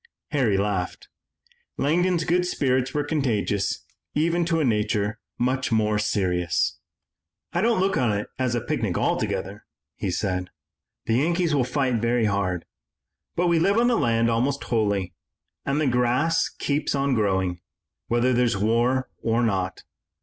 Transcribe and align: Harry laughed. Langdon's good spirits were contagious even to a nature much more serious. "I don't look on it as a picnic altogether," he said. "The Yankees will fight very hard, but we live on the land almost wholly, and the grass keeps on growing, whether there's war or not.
Harry 0.31 0.57
laughed. 0.57 1.09
Langdon's 1.77 2.23
good 2.23 2.43
spirits 2.47 2.91
were 2.91 3.03
contagious 3.03 3.85
even 4.15 4.45
to 4.45 4.59
a 4.59 4.65
nature 4.65 5.19
much 5.37 5.71
more 5.71 5.99
serious. 5.99 6.79
"I 7.53 7.61
don't 7.61 7.79
look 7.79 7.97
on 7.97 8.11
it 8.11 8.27
as 8.39 8.55
a 8.55 8.61
picnic 8.61 8.97
altogether," 8.97 9.63
he 9.95 10.09
said. 10.09 10.49
"The 11.05 11.17
Yankees 11.17 11.53
will 11.53 11.63
fight 11.63 12.01
very 12.01 12.25
hard, 12.25 12.65
but 13.35 13.45
we 13.45 13.59
live 13.59 13.77
on 13.77 13.89
the 13.89 13.95
land 13.95 14.27
almost 14.27 14.63
wholly, 14.63 15.13
and 15.67 15.79
the 15.79 15.85
grass 15.85 16.49
keeps 16.49 16.95
on 16.95 17.13
growing, 17.13 17.61
whether 18.07 18.33
there's 18.33 18.57
war 18.57 19.07
or 19.21 19.43
not. 19.43 19.83